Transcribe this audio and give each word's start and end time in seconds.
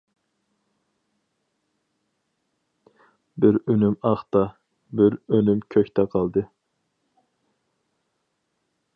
بىر 3.45 3.59
ئۈنۈم 3.59 3.97
ئاقتا، 4.11 4.41
بىر 5.01 5.17
ئۈنۈم 5.37 5.61
كۆكتە 5.75 6.07
قالدى. 6.15 6.45